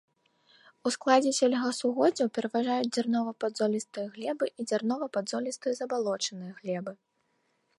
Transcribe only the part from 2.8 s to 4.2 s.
дзярнова-падзолістыя